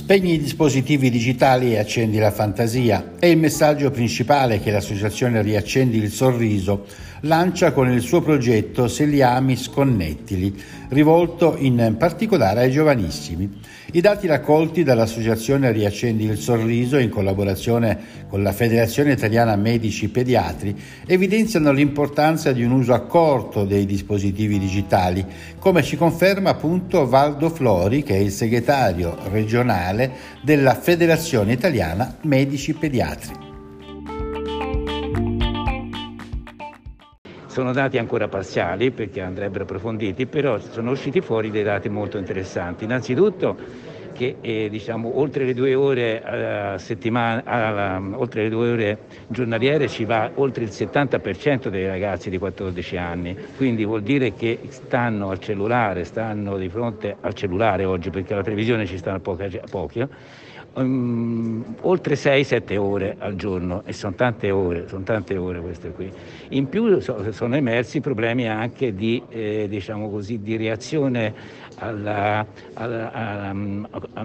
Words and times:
Spegni 0.00 0.32
i 0.32 0.40
dispositivi 0.40 1.10
digitali 1.10 1.74
e 1.74 1.78
accendi 1.78 2.16
la 2.16 2.30
fantasia 2.30 3.12
è 3.18 3.26
il 3.26 3.36
messaggio 3.36 3.90
principale 3.90 4.58
che 4.58 4.70
l'associazione 4.70 5.42
Riaccendi 5.42 5.98
il 5.98 6.10
Sorriso 6.10 6.86
lancia 7.24 7.72
con 7.72 7.90
il 7.90 8.00
suo 8.00 8.22
progetto 8.22 8.88
Se 8.88 9.04
li 9.04 9.20
ami 9.20 9.56
sconnettili, 9.56 10.58
rivolto 10.88 11.54
in 11.58 11.96
particolare 11.98 12.60
ai 12.60 12.70
giovanissimi. 12.70 13.58
I 13.92 14.00
dati 14.00 14.26
raccolti 14.28 14.84
dall'associazione 14.84 15.72
Riaccendi 15.72 16.24
il 16.24 16.38
Sorriso 16.38 16.96
in 16.96 17.10
collaborazione 17.10 17.98
con 18.28 18.42
la 18.42 18.52
Federazione 18.52 19.12
Italiana 19.12 19.56
Medici 19.56 20.08
Pediatri 20.08 20.74
evidenziano 21.06 21.72
l'importanza 21.72 22.52
di 22.52 22.62
un 22.62 22.70
uso 22.70 22.94
accorto 22.94 23.64
dei 23.64 23.84
dispositivi 23.86 24.60
digitali, 24.60 25.26
come 25.58 25.82
ci 25.82 25.96
conferma 25.96 26.50
appunto 26.50 27.06
Valdo 27.08 27.50
Flori, 27.50 28.04
che 28.04 28.14
è 28.14 28.18
il 28.18 28.30
segretario 28.30 29.16
regionale 29.30 29.89
della 30.42 30.74
Federazione 30.74 31.52
Italiana 31.52 32.16
Medici 32.22 32.74
Pediatri. 32.74 33.48
Sono 37.46 37.72
dati 37.72 37.98
ancora 37.98 38.28
parziali 38.28 38.92
perché 38.92 39.20
andrebbero 39.20 39.64
approfonditi, 39.64 40.26
però 40.26 40.58
sono 40.58 40.92
usciti 40.92 41.20
fuori 41.20 41.50
dei 41.50 41.64
dati 41.64 41.88
molto 41.88 42.16
interessanti. 42.16 42.84
Innanzitutto 42.84 43.56
che 44.20 44.36
eh, 44.42 44.68
diciamo, 44.68 45.18
oltre 45.18 45.46
le 45.46 45.54
due 45.54 45.74
ore 45.74 46.22
a 46.22 46.76
settimana, 46.76 47.42
alla, 47.42 48.02
oltre 48.12 48.42
le 48.42 48.48
due 48.50 48.72
ore 48.72 48.98
giornaliere 49.28 49.88
ci 49.88 50.04
va 50.04 50.30
oltre 50.34 50.64
il 50.64 50.68
70% 50.68 51.68
dei 51.68 51.86
ragazzi 51.86 52.28
di 52.28 52.36
14 52.36 52.98
anni, 52.98 53.34
quindi 53.56 53.86
vuol 53.86 54.02
dire 54.02 54.34
che 54.34 54.58
stanno 54.68 55.30
al 55.30 55.38
cellulare, 55.38 56.04
stanno 56.04 56.58
di 56.58 56.68
fronte 56.68 57.16
al 57.18 57.32
cellulare 57.32 57.86
oggi 57.86 58.10
perché 58.10 58.34
la 58.34 58.42
televisione 58.42 58.84
ci 58.84 58.98
stanno 58.98 59.20
pochi, 59.20 59.58
pochi 59.70 60.06
um, 60.74 61.76
oltre 61.80 62.14
6-7 62.14 62.76
ore 62.76 63.16
al 63.18 63.36
giorno 63.36 63.82
e 63.84 63.92
sono 63.92 64.14
tante 64.14 64.50
ore, 64.50 64.86
sono 64.88 65.02
tante 65.02 65.36
ore 65.36 65.60
queste 65.60 65.90
qui. 65.90 66.10
In 66.50 66.68
più 66.68 67.00
so, 67.00 67.32
sono 67.32 67.56
emersi 67.56 68.00
problemi 68.00 68.48
anche 68.48 68.94
di, 68.94 69.22
eh, 69.28 69.66
diciamo 69.68 70.10
così, 70.10 70.40
di 70.40 70.56
reazione 70.56 71.68
alla, 71.76 72.46
alla, 72.74 73.12
alla, 73.12 73.54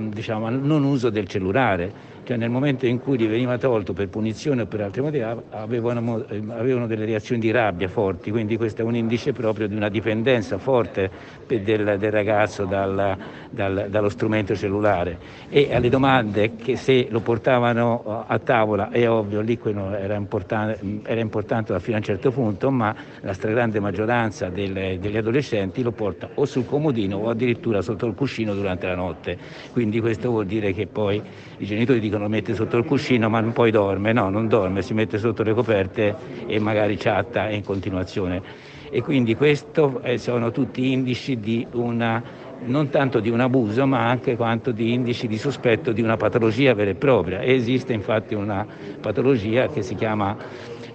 diciamo, 0.09 0.50
non 0.50 0.83
uso 0.83 1.09
del 1.09 1.28
cellulare 1.28 2.14
cioè 2.26 2.38
nel 2.38 2.50
momento 2.50 2.88
in 2.88 3.00
cui 3.00 3.20
gli 3.20 3.28
veniva 3.28 3.58
tolto 3.59 3.94
per 3.94 4.09
punizione 4.09 4.64
o 4.64 4.66
per 4.66 4.81
altri 4.81 5.02
motivi 5.02 5.23
avevano, 5.52 6.26
avevano, 6.50 6.88
delle 6.88 7.06
reazioni 7.06 7.40
di 7.40 7.52
rabbia 7.52 7.88
forti, 7.88 8.31
quindi 8.31 8.58
questo 8.58 8.81
è 8.81 8.84
un 8.84 8.95
indice 8.95 9.31
proprio 9.31 9.68
di 9.68 9.76
una 9.76 9.90
dipendenza 9.90 10.58
forte 10.58 11.09
del, 11.46 11.98
del 12.00 12.12
ragazzo 12.12 12.66
dal, 12.66 13.16
dal, 13.52 13.88
dallo 13.90 14.09
strumento 14.09 14.56
cellulare. 14.56 15.18
E 15.50 15.73
alle 15.73 15.90
domande 15.90 16.56
che 16.56 16.76
se 16.78 17.08
lo 17.12 17.20
portavano 17.20 18.26
a 18.28 18.40
tavola 18.40 18.90
è 18.90 19.08
ovvio 19.08 19.42
lì 19.42 19.59
era 19.64 20.16
importante, 20.16 20.80
era 21.06 21.22
importante 21.22 21.80
fino 21.80 21.96
a 21.96 22.00
un 22.00 22.06
certo 22.06 22.31
punto 22.31 22.72
ma 22.72 22.96
la 23.22 23.34
stragrande 23.34 23.80
maggioranza 23.80 24.50
delle, 24.50 24.98
degli 25.00 25.18
adolescenti 25.18 25.84
lo 25.84 25.92
porta 25.92 26.30
o 26.34 26.46
sul 26.46 26.66
comodino 26.66 27.18
o 27.18 27.30
addirittura 27.30 27.84
sotto 27.84 28.08
il 28.08 28.16
cuscino 28.16 28.56
durante 28.56 28.88
la 28.88 28.96
notte. 28.96 29.38
Quindi 29.72 30.00
questo 30.00 30.31
vuol 30.31 30.48
dire 30.48 30.73
che 30.73 30.88
poi 30.88 31.22
i 31.58 31.66
genitori 31.66 32.00
dicono 32.00 32.15
lo 32.18 32.28
mette 32.30 32.54
sotto 32.54 32.78
il 32.78 32.86
cuscino 32.86 33.30
ma 33.30 33.42
poi 33.44 33.72
dorme, 33.72 34.14
no, 34.14 34.30
non 34.30 34.48
dorme, 34.48 34.82
si 34.82 34.94
mette 34.94 35.18
sotto 35.18 35.44
le 35.44 35.54
coperte 35.54 36.16
e 36.48 36.60
magari 36.60 36.98
chatta 36.98 37.50
in 37.50 37.64
continuazione. 37.64 38.42
E 38.90 39.02
quindi 39.02 39.36
questo 39.36 40.00
eh, 40.04 40.18
sono 40.18 40.52
tutti 40.52 40.92
indici 40.92 41.38
di 41.40 41.66
una, 41.74 42.22
non 42.66 42.90
tanto 42.90 43.20
di 43.20 43.30
un 43.30 43.40
abuso 43.40 43.86
ma 43.86 44.08
anche 44.08 44.36
quanto 44.36 44.72
di 44.72 44.94
indici 44.94 45.28
di 45.28 45.38
sospetto 45.38 45.92
di 45.92 46.02
una 46.02 46.18
patologia 46.18 46.74
vera 46.74 46.92
e 46.92 46.96
propria. 46.96 47.44
Esiste 47.44 47.94
infatti 47.94 48.36
una 48.36 48.66
patologia 49.02 49.68
che 49.68 49.81
si 49.81 49.96
chiama 49.96 50.38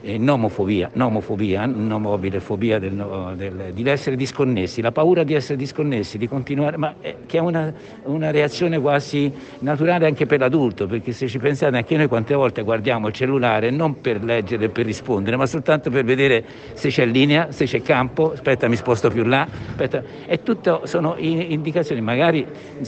eh, 0.02 0.18
nomofobia, 0.18 0.90
nomofobia, 0.94 1.66
nomobile 1.66 2.40
fobia 2.40 2.78
del, 2.78 3.34
del, 3.36 3.72
di 3.72 3.88
essere 3.88 4.16
disconnessi, 4.16 4.80
la 4.80 4.92
paura 4.92 5.22
di 5.24 5.34
essere 5.34 5.56
disconnessi, 5.56 6.18
di 6.18 6.26
continuare, 6.26 6.76
ma 6.76 6.94
eh, 7.00 7.16
che 7.26 7.38
è 7.38 7.40
una, 7.40 7.72
una, 8.04 8.30
reazione 8.30 8.78
quasi 8.80 9.32
naturale 9.60 10.06
anche 10.06 10.26
per 10.26 10.40
l'adulto, 10.40 10.86
perché 10.86 11.12
se 11.12 11.28
ci 11.28 11.38
pensate 11.38 11.76
anche 11.76 11.96
noi 11.96 12.06
quante 12.06 12.34
volte 12.34 12.62
guardiamo 12.62 13.08
il 13.08 13.12
cellulare 13.12 13.70
non 13.70 14.00
per 14.00 14.22
leggere 14.22 14.66
e 14.66 14.68
per 14.70 14.86
rispondere, 14.86 15.36
ma 15.36 15.46
soltanto 15.46 15.90
per 15.90 16.04
vedere 16.04 16.44
se 16.72 16.88
c'è 16.88 17.04
linea, 17.04 17.50
se 17.50 17.66
c'è 17.66 17.82
campo, 17.82 18.32
aspetta 18.32 18.68
mi 18.68 18.76
sposto 18.76 19.10
più 19.10 19.24
là, 19.24 19.46
aspetta, 19.70 20.02
e 20.26 20.42
tutto 20.42 20.82
sono 20.84 21.14
indicazioni, 21.18 22.00
magari 22.00 22.46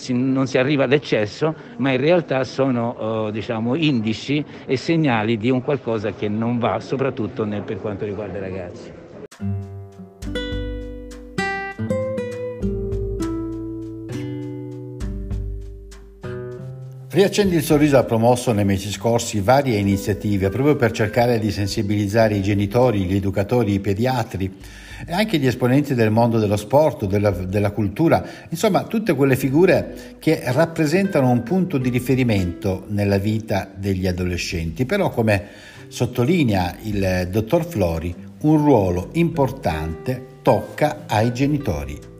non 0.09 0.47
si 0.47 0.59
arriva 0.59 0.85
all'eccesso, 0.85 1.55
ma 1.77 1.91
in 1.93 2.01
realtà 2.01 2.45
sono 2.45 3.27
eh, 3.29 3.33
diciamo, 3.33 3.75
indici 3.75 4.45
e 4.65 4.77
segnali 4.77 5.37
di 5.37 5.51
un 5.51 5.63
qualcosa 5.63 6.13
che 6.13 6.29
non 6.29 6.59
va, 6.59 6.81
soprattutto 6.81 7.02
soprattutto 7.03 7.45
nel, 7.45 7.63
per 7.63 7.81
quanto 7.81 8.05
riguarda 8.05 8.39
i 8.39 8.41
ragazzi. 8.41 8.93
Riaccendi 17.11 17.57
il 17.57 17.63
sorriso 17.63 17.99
ha 17.99 18.05
promosso 18.05 18.53
nei 18.53 18.65
mesi 18.65 18.91
scorsi 18.91 19.41
varie 19.41 19.77
iniziative 19.77 20.49
proprio 20.49 20.77
per 20.77 20.93
cercare 20.93 21.39
di 21.39 21.51
sensibilizzare 21.51 22.37
i 22.37 22.43
genitori, 22.43 23.05
gli 23.05 23.17
educatori, 23.17 23.75
i 23.75 23.81
pediatri 23.81 24.51
e 25.05 25.13
anche 25.13 25.39
gli 25.39 25.47
esponenti 25.47 25.95
del 25.95 26.11
mondo 26.11 26.39
dello 26.39 26.57
sport, 26.57 27.07
della, 27.07 27.31
della 27.31 27.73
cultura, 27.73 28.25
insomma 28.49 28.85
tutte 28.85 29.15
quelle 29.15 29.37
figure 29.37 30.15
che 30.21 30.41
rappresentano 30.47 31.29
un 31.29 31.43
punto 31.43 31.77
di 31.77 31.91
riferimento 31.91 32.85
nella 32.89 33.19
vita 33.19 33.69
degli 33.75 34.07
adolescenti. 34.07 34.87
Però 34.87 35.11
come 35.11 35.71
sottolinea 35.93 36.79
il 36.85 37.29
dottor 37.31 37.67
Flori, 37.67 38.15
un 38.41 38.57
ruolo 38.57 39.11
importante 39.13 40.39
tocca 40.41 41.05
ai 41.07 41.35
genitori. 41.35 42.12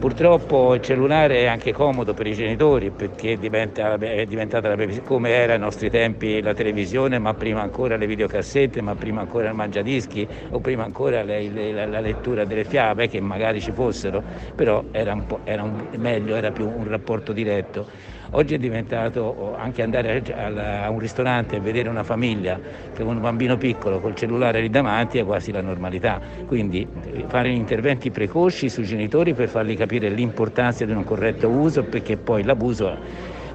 Purtroppo 0.00 0.72
il 0.74 0.80
cellulare 0.80 1.42
è 1.42 1.44
anche 1.44 1.72
comodo 1.72 2.14
per 2.14 2.26
i 2.26 2.32
genitori 2.32 2.90
perché 2.90 3.36
diventa, 3.36 3.96
è 3.98 4.24
diventata 4.24 4.74
come 5.04 5.28
era 5.28 5.52
ai 5.52 5.58
nostri 5.58 5.90
tempi 5.90 6.40
la 6.40 6.54
televisione, 6.54 7.18
ma 7.18 7.34
prima 7.34 7.60
ancora 7.60 7.96
le 7.98 8.06
videocassette, 8.06 8.80
ma 8.80 8.96
prima 8.96 9.20
ancora 9.20 9.48
il 9.50 9.54
mangiadischi 9.54 10.26
o 10.52 10.60
prima 10.60 10.84
ancora 10.84 11.22
le, 11.22 11.50
le, 11.50 11.86
la 11.86 12.00
lettura 12.00 12.46
delle 12.46 12.64
fiabe 12.64 13.08
che 13.08 13.20
magari 13.20 13.60
ci 13.60 13.72
fossero, 13.72 14.24
però 14.54 14.88
era, 14.90 15.12
un 15.12 15.26
era 15.44 15.62
un, 15.64 15.86
meglio, 15.98 16.34
era 16.34 16.50
più 16.50 16.66
un 16.66 16.88
rapporto 16.88 17.34
diretto. 17.34 17.86
Oggi 18.32 18.54
è 18.54 18.58
diventato 18.58 19.56
anche 19.56 19.82
andare 19.82 20.22
a 20.36 20.88
un 20.88 21.00
ristorante 21.00 21.56
e 21.56 21.60
vedere 21.60 21.88
una 21.88 22.04
famiglia 22.04 22.60
con 22.96 23.08
un 23.16 23.20
bambino 23.20 23.56
piccolo 23.56 23.98
col 23.98 24.14
cellulare 24.14 24.60
lì 24.60 24.70
davanti 24.70 25.18
è 25.18 25.24
quasi 25.24 25.50
la 25.50 25.60
normalità. 25.60 26.20
Quindi 26.46 26.88
eh, 27.02 27.24
fare 27.26 27.50
interventi 27.50 28.12
precoci 28.12 28.68
sui 28.68 28.84
genitori 28.84 29.34
per 29.34 29.48
fargli 29.48 29.76
capire 29.76 30.08
l'importanza 30.10 30.84
di 30.84 30.92
un 30.92 31.02
corretto 31.02 31.50
uso 31.50 31.82
perché 31.82 32.18
poi 32.18 32.44
l'abuso 32.44 32.98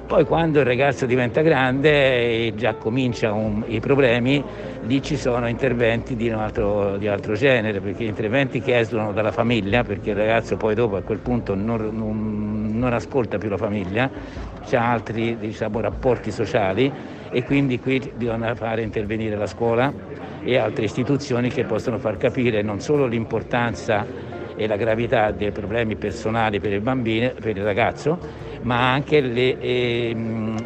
poi 0.06 0.24
quando 0.24 0.60
il 0.60 0.64
ragazzo 0.64 1.04
diventa 1.04 1.42
grande 1.42 1.90
e 2.46 2.52
già 2.56 2.74
cominciano 2.74 3.64
i 3.66 3.80
problemi, 3.80 4.42
lì 4.82 5.02
ci 5.02 5.16
sono 5.16 5.48
interventi 5.48 6.14
di 6.14 6.30
altro, 6.30 6.96
di 6.96 7.08
altro, 7.08 7.34
genere, 7.34 7.80
perché 7.80 8.04
interventi 8.04 8.60
che 8.60 8.78
esulano 8.78 9.12
dalla 9.12 9.32
famiglia, 9.32 9.82
perché 9.82 10.10
il 10.10 10.16
ragazzo 10.16 10.56
poi 10.56 10.76
dopo 10.76 10.94
a 10.96 11.02
quel 11.02 11.18
punto 11.18 11.56
non, 11.56 11.90
non, 11.92 12.70
non 12.72 12.92
ascolta 12.92 13.36
più 13.36 13.48
la 13.48 13.56
famiglia, 13.56 14.08
ha 14.70 14.90
altri 14.90 15.36
diciamo, 15.38 15.80
rapporti 15.80 16.30
sociali 16.30 16.92
e 17.28 17.42
quindi 17.42 17.80
qui 17.80 18.12
bisogna 18.14 18.54
fare 18.54 18.82
intervenire 18.82 19.36
la 19.36 19.46
scuola 19.46 19.92
e 20.42 20.56
altre 20.56 20.84
istituzioni 20.84 21.50
che 21.50 21.64
possono 21.64 21.98
far 21.98 22.16
capire 22.16 22.62
non 22.62 22.80
solo 22.80 23.06
l'importanza 23.06 24.06
e 24.56 24.66
la 24.66 24.76
gravità 24.76 25.32
dei 25.32 25.50
problemi 25.50 25.96
personali 25.96 26.60
per 26.60 26.72
il 26.72 26.80
bambino, 26.80 27.32
per 27.40 27.56
il 27.56 27.64
ragazzo, 27.64 28.18
ma 28.62 28.92
anche 28.92 29.20
le, 29.20 29.58
eh, 29.58 30.14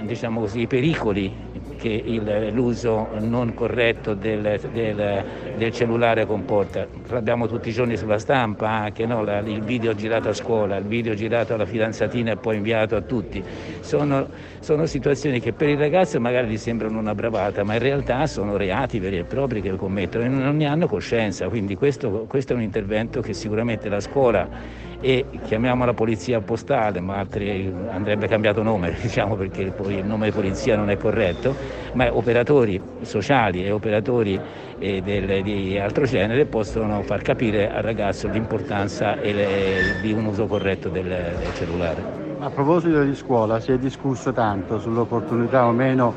diciamo 0.04 0.46
i 0.54 0.66
pericoli 0.66 1.32
che 1.80 1.88
il, 1.88 2.50
l'uso 2.52 3.08
non 3.20 3.54
corretto 3.54 4.12
del, 4.12 4.60
del, 4.70 5.24
del, 5.56 5.72
cellulare 5.72 6.26
comporta. 6.26 6.86
L'abbiamo 7.08 7.48
tutti 7.48 7.70
i 7.70 7.72
giorni 7.72 7.96
sulla 7.96 8.18
stampa 8.18 8.68
anche, 8.68 9.06
no? 9.06 9.24
La, 9.24 9.38
il 9.38 9.62
video 9.62 9.94
girato 9.94 10.28
a 10.28 10.34
scuola, 10.34 10.76
il 10.76 10.84
video 10.84 11.14
girato 11.14 11.54
alla 11.54 11.64
fidanzatina 11.64 12.32
e 12.32 12.36
poi 12.36 12.56
inviato 12.56 12.96
a 12.96 13.00
tutti. 13.00 13.42
Sono, 13.80 14.28
sono 14.60 14.84
situazioni 14.84 15.40
che 15.40 15.54
per 15.54 15.70
il 15.70 15.78
ragazzo 15.78 16.20
magari 16.20 16.48
gli 16.48 16.58
sembrano 16.58 16.98
una 16.98 17.14
bravata, 17.14 17.64
ma 17.64 17.72
in 17.72 17.80
realtà 17.80 18.26
sono 18.26 18.58
reati 18.58 18.98
veri 18.98 19.16
e 19.16 19.24
propri 19.24 19.62
che 19.62 19.74
commettono 19.74 20.24
e 20.24 20.28
non 20.28 20.56
ne 20.56 20.66
hanno 20.66 20.86
coscienza. 20.86 21.48
Quindi 21.48 21.76
questo, 21.76 22.26
questo 22.28 22.52
è 22.52 22.56
un 22.56 22.62
intervento 22.62 23.22
che 23.22 23.32
sicuramente 23.32 23.88
la 23.88 24.00
scuola 24.00 24.80
e 25.00 25.24
chiamiamo 25.46 25.84
la 25.84 25.94
polizia 25.94 26.40
postale, 26.40 27.00
ma 27.00 27.16
altri, 27.16 27.72
andrebbe 27.88 28.26
cambiato 28.26 28.62
nome, 28.62 28.94
diciamo 29.00 29.34
perché 29.34 29.70
poi 29.70 29.96
il 29.96 30.04
nome 30.04 30.30
polizia 30.30 30.76
non 30.76 30.90
è 30.90 30.96
corretto, 30.96 31.56
ma 31.92 32.08
operatori 32.14 32.80
sociali 33.02 33.64
e 33.64 33.70
operatori 33.70 34.40
eh, 34.78 35.00
del, 35.02 35.42
di 35.42 35.78
altro 35.78 36.04
genere 36.04 36.46
possono 36.46 37.02
far 37.02 37.22
capire 37.22 37.70
al 37.70 37.82
ragazzo 37.82 38.28
l'importanza 38.28 39.16
le, 39.16 39.96
di 40.00 40.12
un 40.12 40.26
uso 40.26 40.46
corretto 40.46 40.88
del, 40.88 41.04
del 41.04 41.54
cellulare. 41.54 42.28
A 42.38 42.48
proposito 42.50 43.02
di 43.02 43.14
scuola, 43.14 43.60
si 43.60 43.72
è 43.72 43.78
discusso 43.78 44.32
tanto 44.32 44.78
sull'opportunità 44.78 45.66
o 45.66 45.72
meno, 45.72 46.14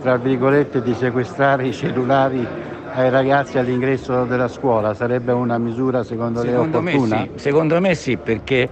tra 0.00 0.16
virgolette, 0.16 0.80
di 0.80 0.94
sequestrare 0.94 1.66
i 1.66 1.72
cellulari 1.74 2.46
ai 2.90 3.10
ragazzi 3.10 3.58
all'ingresso 3.58 4.24
della 4.24 4.48
scuola. 4.48 4.94
Sarebbe 4.94 5.32
una 5.32 5.58
misura 5.58 6.02
secondo, 6.04 6.40
secondo 6.40 6.80
lei 6.80 6.90
opportuna? 6.90 7.16
Me 7.16 7.28
sì. 7.34 7.38
Secondo 7.38 7.80
me 7.80 7.94
sì, 7.94 8.16
perché 8.16 8.68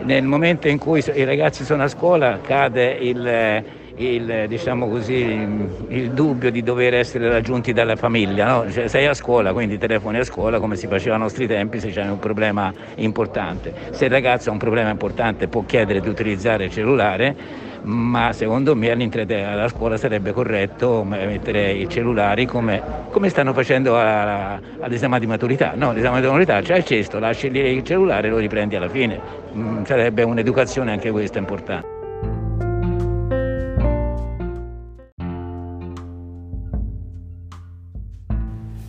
nel 0.00 0.24
momento 0.24 0.66
in 0.66 0.78
cui 0.78 1.04
i 1.14 1.24
ragazzi 1.24 1.64
sono 1.64 1.84
a 1.84 1.88
scuola 1.88 2.40
cade 2.40 2.96
il 3.00 3.62
il, 4.00 4.46
diciamo 4.48 4.88
così, 4.88 5.46
il, 5.88 6.10
dubbio 6.12 6.50
di 6.50 6.62
dover 6.62 6.94
essere 6.94 7.28
raggiunti 7.28 7.72
dalla 7.72 7.96
famiglia. 7.96 8.46
No? 8.46 8.70
Cioè, 8.70 8.88
sei 8.88 9.06
a 9.06 9.14
scuola, 9.14 9.52
quindi 9.52 9.78
telefoni 9.78 10.18
a 10.18 10.24
scuola 10.24 10.58
come 10.58 10.76
si 10.76 10.86
faceva 10.86 11.14
ai 11.14 11.20
nostri 11.20 11.46
tempi 11.46 11.80
se 11.80 11.90
c'è 11.90 12.02
un 12.04 12.18
problema 12.18 12.72
importante. 12.96 13.72
Se 13.90 14.06
il 14.06 14.10
ragazzo 14.10 14.48
ha 14.48 14.52
un 14.52 14.58
problema 14.58 14.90
importante 14.90 15.48
può 15.48 15.64
chiedere 15.66 16.00
di 16.00 16.08
utilizzare 16.08 16.64
il 16.64 16.70
cellulare, 16.70 17.68
ma 17.82 18.32
secondo 18.32 18.74
me 18.76 18.94
della 19.24 19.68
scuola 19.68 19.96
sarebbe 19.96 20.32
corretto 20.32 21.02
mettere 21.04 21.72
i 21.72 21.88
cellulari 21.88 22.44
come, 22.44 22.82
come 23.10 23.28
stanno 23.28 23.52
facendo 23.52 23.98
all'esame 23.98 25.18
di 25.18 25.26
maturità. 25.26 25.72
No, 25.74 25.92
l'esame 25.92 26.20
di 26.20 26.26
maturità 26.26 26.60
c'è 26.60 26.76
il 26.76 26.84
cesto, 26.84 27.18
lasci 27.18 27.46
il 27.46 27.82
cellulare 27.82 28.28
e 28.28 28.30
lo 28.30 28.38
riprendi 28.38 28.76
alla 28.76 28.88
fine. 28.88 29.20
Mm, 29.54 29.84
sarebbe 29.84 30.22
un'educazione 30.22 30.90
anche 30.90 31.10
questa 31.10 31.38
importante. 31.38 31.99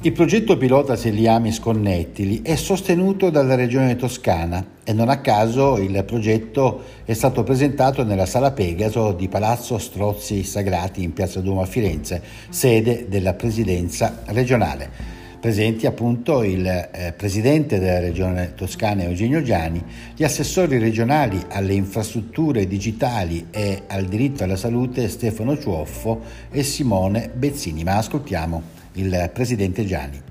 Il 0.03 0.13
progetto 0.13 0.57
pilota 0.57 0.95
Seliami 0.95 1.51
Sconnettili 1.51 2.41
è 2.41 2.55
sostenuto 2.55 3.29
dalla 3.29 3.53
Regione 3.53 3.95
Toscana 3.95 4.65
e 4.83 4.93
non 4.93 5.09
a 5.09 5.19
caso 5.19 5.77
il 5.77 6.03
progetto 6.05 6.81
è 7.05 7.13
stato 7.13 7.43
presentato 7.43 8.03
nella 8.03 8.25
Sala 8.25 8.51
Pegaso 8.51 9.11
di 9.11 9.27
Palazzo 9.27 9.77
Strozzi 9.77 10.43
Sagrati 10.43 11.03
in 11.03 11.13
Piazza 11.13 11.39
Duomo 11.39 11.61
a 11.61 11.67
Firenze, 11.67 12.19
sede 12.49 13.05
della 13.09 13.35
Presidenza 13.35 14.23
regionale. 14.29 14.89
Presenti 15.39 15.85
appunto 15.85 16.41
il 16.41 16.65
eh, 16.65 17.13
Presidente 17.15 17.77
della 17.77 17.99
Regione 17.99 18.53
Toscana 18.55 19.03
Eugenio 19.03 19.43
Giani, 19.43 19.83
gli 20.15 20.23
assessori 20.23 20.79
regionali 20.79 21.39
alle 21.49 21.73
infrastrutture 21.73 22.65
digitali 22.65 23.49
e 23.51 23.83
al 23.85 24.05
diritto 24.05 24.43
alla 24.43 24.55
salute 24.55 25.07
Stefano 25.09 25.59
Ciuoffo 25.59 26.21
e 26.49 26.63
Simone 26.63 27.29
Bezzini. 27.31 27.83
Ma 27.83 27.97
ascoltiamo 27.97 28.80
il 28.93 29.29
presidente 29.33 29.85
Gianni. 29.85 30.21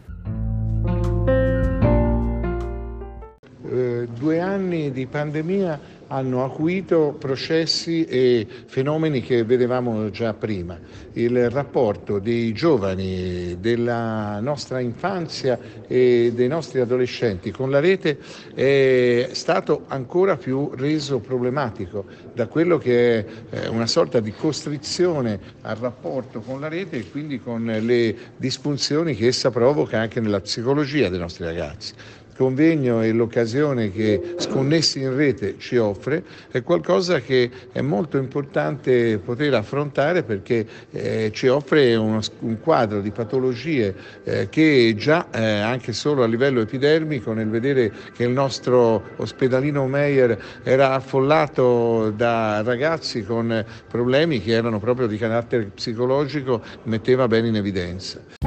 Eh, 3.70 4.08
due 4.18 4.40
anni 4.40 4.90
di 4.90 5.06
pandemia 5.06 5.78
hanno 6.12 6.44
acuito 6.44 7.14
processi 7.18 8.04
e 8.04 8.46
fenomeni 8.66 9.20
che 9.22 9.44
vedevamo 9.44 10.10
già 10.10 10.34
prima. 10.34 10.78
Il 11.12 11.50
rapporto 11.50 12.18
dei 12.18 12.52
giovani, 12.52 13.56
della 13.60 14.40
nostra 14.40 14.80
infanzia 14.80 15.58
e 15.86 16.32
dei 16.34 16.48
nostri 16.48 16.80
adolescenti 16.80 17.50
con 17.50 17.70
la 17.70 17.80
rete 17.80 18.18
è 18.54 19.28
stato 19.32 19.84
ancora 19.86 20.36
più 20.36 20.72
reso 20.74 21.20
problematico 21.20 22.04
da 22.32 22.46
quello 22.46 22.78
che 22.78 23.18
è 23.18 23.26
eh, 23.50 23.68
una 23.68 23.86
sorta 23.86 24.20
di 24.20 24.32
costrizione 24.32 25.38
al 25.62 25.76
rapporto 25.76 26.40
con 26.40 26.60
la 26.60 26.68
rete 26.68 26.98
e 26.98 27.10
quindi 27.10 27.40
con 27.40 27.64
le 27.64 28.16
disfunzioni 28.36 29.14
che 29.14 29.28
essa 29.28 29.50
provoca 29.50 30.00
anche 30.00 30.20
nella 30.20 30.40
psicologia 30.40 31.08
dei 31.08 31.18
nostri 31.18 31.44
ragazzi 31.44 31.94
convegno 32.40 33.02
e 33.02 33.12
l'occasione 33.12 33.92
che 33.92 34.34
Sconnessi 34.38 35.00
in 35.00 35.14
rete 35.14 35.56
ci 35.58 35.76
offre 35.76 36.24
è 36.50 36.62
qualcosa 36.62 37.20
che 37.20 37.50
è 37.70 37.82
molto 37.82 38.16
importante 38.16 39.18
poter 39.18 39.52
affrontare 39.52 40.22
perché 40.22 40.66
eh, 40.90 41.30
ci 41.34 41.48
offre 41.48 41.94
uno, 41.96 42.18
un 42.38 42.58
quadro 42.58 43.02
di 43.02 43.10
patologie 43.10 43.94
eh, 44.24 44.48
che 44.48 44.94
già 44.96 45.26
eh, 45.30 45.60
anche 45.60 45.92
solo 45.92 46.22
a 46.22 46.26
livello 46.26 46.62
epidermico 46.62 47.34
nel 47.34 47.50
vedere 47.50 47.92
che 48.14 48.24
il 48.24 48.30
nostro 48.30 49.02
ospedalino 49.16 49.86
Meyer 49.86 50.62
era 50.62 50.94
affollato 50.94 52.10
da 52.16 52.62
ragazzi 52.62 53.22
con 53.22 53.62
problemi 53.86 54.40
che 54.40 54.52
erano 54.52 54.80
proprio 54.80 55.06
di 55.06 55.18
carattere 55.18 55.64
psicologico 55.74 56.62
metteva 56.84 57.28
bene 57.28 57.48
in 57.48 57.56
evidenza. 57.56 58.39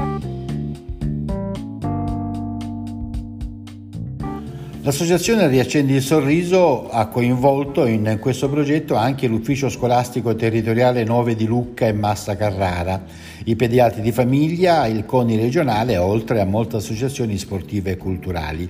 L'associazione 4.85 5.47
Riaccendi 5.47 5.93
il 5.93 6.01
Sorriso 6.01 6.89
ha 6.89 7.07
coinvolto 7.07 7.85
in 7.85 8.17
questo 8.19 8.49
progetto 8.49 8.95
anche 8.95 9.27
l'ufficio 9.27 9.69
scolastico 9.69 10.35
territoriale 10.35 11.05
9 11.05 11.35
di 11.35 11.45
Lucca 11.45 11.87
e 11.87 11.93
Massa 11.93 12.35
Carrara, 12.35 13.01
i 13.45 13.55
pediatri 13.55 14.01
di 14.01 14.11
famiglia, 14.11 14.85
il 14.87 15.05
CONI 15.05 15.37
regionale, 15.37 15.95
oltre 15.95 16.41
a 16.41 16.45
molte 16.45 16.75
associazioni 16.75 17.37
sportive 17.37 17.91
e 17.91 17.97
culturali. 17.97 18.69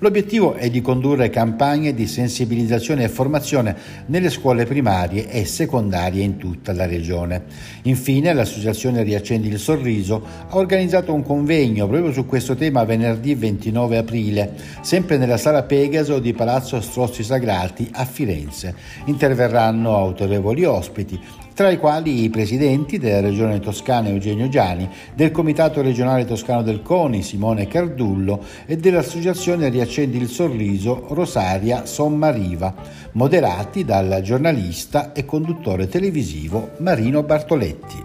L'obiettivo 0.00 0.52
è 0.52 0.68
di 0.68 0.82
condurre 0.82 1.30
campagne 1.30 1.94
di 1.94 2.06
sensibilizzazione 2.06 3.04
e 3.04 3.08
formazione 3.08 3.74
nelle 4.06 4.28
scuole 4.28 4.66
primarie 4.66 5.30
e 5.30 5.46
secondarie 5.46 6.22
in 6.22 6.36
tutta 6.36 6.74
la 6.74 6.84
regione. 6.84 7.44
Infine, 7.84 8.34
l'associazione 8.34 9.02
Riaccendi 9.02 9.48
il 9.48 9.58
Sorriso 9.58 10.22
ha 10.46 10.56
organizzato 10.56 11.14
un 11.14 11.22
convegno 11.22 11.88
proprio 11.88 12.12
su 12.12 12.26
questo 12.26 12.54
tema 12.54 12.84
venerdì 12.84 13.34
29 13.34 13.96
aprile, 13.96 14.52
sempre 14.82 15.16
nella 15.16 15.38
sala 15.38 15.52
Sala 15.54 15.62
Pegaso 15.66 16.18
di 16.18 16.32
Palazzo 16.32 16.80
Strozzi 16.80 17.22
Sagrati 17.22 17.88
a 17.92 18.04
Firenze. 18.04 18.74
Interverranno 19.04 19.94
autorevoli 19.96 20.64
ospiti, 20.64 21.16
tra 21.54 21.70
i 21.70 21.78
quali 21.78 22.24
i 22.24 22.28
presidenti 22.28 22.98
della 22.98 23.20
Regione 23.20 23.60
Toscana 23.60 24.08
Eugenio 24.08 24.48
Giani, 24.48 24.88
del 25.14 25.30
Comitato 25.30 25.80
regionale 25.80 26.24
toscano 26.24 26.62
del 26.62 26.82
CONI 26.82 27.22
Simone 27.22 27.68
Cardullo 27.68 28.42
e 28.66 28.76
dell'Associazione 28.76 29.68
Riaccendi 29.68 30.18
il 30.18 30.26
Sorriso 30.28 31.06
Rosaria 31.10 31.86
Sommariva, 31.86 32.74
moderati 33.12 33.84
dal 33.84 34.22
giornalista 34.24 35.12
e 35.12 35.24
conduttore 35.24 35.86
televisivo 35.86 36.70
Marino 36.78 37.22
Bartoletti. 37.22 38.02